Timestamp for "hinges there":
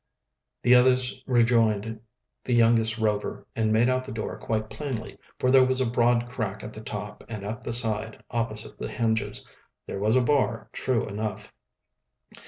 8.89-9.99